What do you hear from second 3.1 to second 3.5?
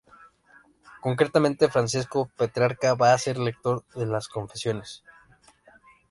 a ser